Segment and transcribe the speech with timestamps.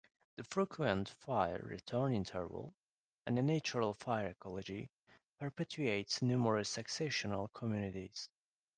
[0.37, 2.73] The frequent fire return interval,
[3.27, 4.89] a natural fire ecology,
[5.37, 8.27] perpetuates numerous successional communities.